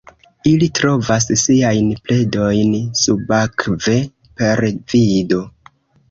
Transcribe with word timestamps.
Ili 0.51 0.67
trovas 0.77 1.27
siajn 1.41 1.91
predojn 2.07 2.71
subakve 3.01 3.93
per 4.41 4.63
vido. 4.95 5.43